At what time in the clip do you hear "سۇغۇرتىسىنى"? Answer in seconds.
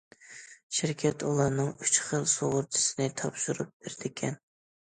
2.33-3.09